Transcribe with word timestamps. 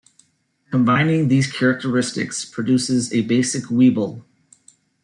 Combining 0.71 1.27
these 1.27 1.45
characteristics 1.45 2.43
produces 2.43 3.13
a 3.13 3.21
basic 3.21 3.65
Weeble. 3.65 4.23